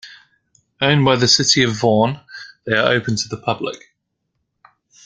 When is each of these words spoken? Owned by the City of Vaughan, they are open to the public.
Owned 0.81 1.05
by 1.05 1.15
the 1.15 1.27
City 1.27 1.61
of 1.61 1.73
Vaughan, 1.75 2.19
they 2.65 2.73
are 2.75 2.91
open 2.91 3.17
to 3.17 3.27
the 3.29 3.37
public. 3.37 3.91